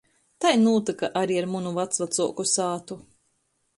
[0.45, 2.99] Tai nūtyka ari ar munu vacvacuoku sātu.